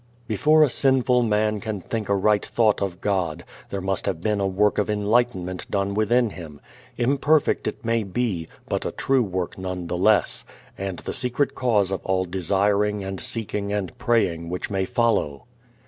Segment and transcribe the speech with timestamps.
[0.27, 4.39] Before a sinful man can think a right thought of God, there must have been
[4.39, 6.59] a work of enlightenment done within him;
[6.97, 10.43] imperfect it may be, but a true work nonetheless,
[10.75, 15.45] and the secret cause of all desiring and seeking and praying which may follow.